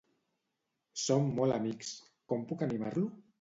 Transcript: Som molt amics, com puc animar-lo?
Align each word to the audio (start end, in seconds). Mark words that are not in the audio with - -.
Som 1.01 1.27
molt 1.41 1.57
amics, 1.59 1.93
com 2.33 2.49
puc 2.53 2.65
animar-lo? 2.69 3.07